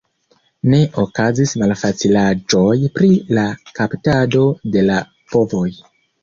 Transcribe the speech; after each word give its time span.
Ne 0.69 0.77
okazis 1.01 1.51
malfacilaĵoj 1.63 2.71
pri 2.97 3.11
la 3.39 3.45
kaptado 3.81 4.43
de 4.79 4.85
la 4.89 4.99
bovoj. 5.37 5.63